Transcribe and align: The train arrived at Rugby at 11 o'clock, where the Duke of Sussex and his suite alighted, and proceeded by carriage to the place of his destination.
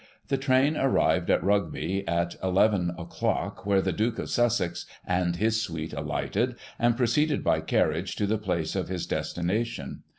The 0.29 0.37
train 0.39 0.77
arrived 0.77 1.29
at 1.29 1.43
Rugby 1.43 2.03
at 2.07 2.35
11 2.41 2.93
o'clock, 2.97 3.67
where 3.67 3.83
the 3.83 3.91
Duke 3.93 4.17
of 4.17 4.31
Sussex 4.31 4.87
and 5.05 5.35
his 5.35 5.61
suite 5.61 5.93
alighted, 5.93 6.55
and 6.79 6.97
proceeded 6.97 7.43
by 7.43 7.61
carriage 7.61 8.15
to 8.15 8.25
the 8.25 8.39
place 8.39 8.75
of 8.75 8.87
his 8.87 9.05
destination. 9.05 10.01